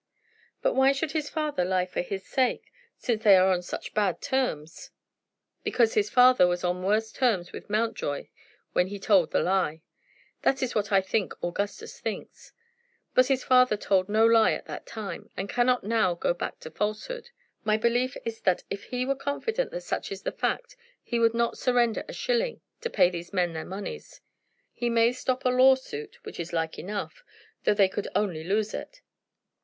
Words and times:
"But 0.63 0.73
why 0.73 0.93
should 0.93 1.11
his 1.11 1.29
father 1.29 1.63
lie 1.63 1.85
for 1.85 2.01
his 2.01 2.25
sake, 2.25 2.71
since 2.97 3.23
they 3.23 3.35
are 3.35 3.51
on 3.53 3.61
such 3.61 3.93
bad 3.93 4.19
terms?" 4.19 4.89
"Because 5.63 5.93
his 5.93 6.09
father 6.09 6.47
was 6.47 6.63
on 6.63 6.81
worse 6.81 7.11
terms 7.11 7.51
with 7.51 7.69
Mountjoy 7.69 8.25
when 8.73 8.87
he 8.87 8.97
told 8.97 9.29
the 9.29 9.41
lie. 9.43 9.83
That 10.41 10.63
is 10.63 10.73
what 10.73 10.91
I 10.91 11.01
think 11.01 11.35
Augustus 11.43 11.99
thinks. 11.99 12.51
But 13.13 13.27
his 13.27 13.43
father 13.43 13.77
told 13.77 14.09
no 14.09 14.25
lie 14.25 14.53
at 14.53 14.65
that 14.65 14.87
time, 14.87 15.29
and 15.37 15.47
cannot 15.47 15.83
now 15.83 16.15
go 16.15 16.33
back 16.33 16.59
to 16.61 16.71
falsehood. 16.71 17.29
My 17.63 17.77
belief 17.77 18.17
is 18.25 18.41
that 18.41 18.63
if 18.71 18.85
he 18.85 19.05
were 19.05 19.13
confident 19.13 19.69
that 19.69 19.81
such 19.81 20.11
is 20.11 20.23
the 20.23 20.31
fact 20.31 20.75
he 21.03 21.19
would 21.19 21.35
not 21.35 21.59
surrender 21.59 22.03
a 22.07 22.13
shilling 22.13 22.61
to 22.81 22.89
pay 22.89 23.11
these 23.11 23.33
men 23.33 23.53
their 23.53 23.65
moneys. 23.65 24.19
He 24.73 24.89
may 24.89 25.11
stop 25.13 25.45
a 25.45 25.49
lawsuit, 25.49 26.15
which 26.23 26.39
is 26.39 26.51
like 26.53 26.79
enough, 26.79 27.23
though 27.65 27.75
they 27.75 27.87
could 27.87 28.07
only 28.15 28.43
lose 28.43 28.73
it. 28.73 29.01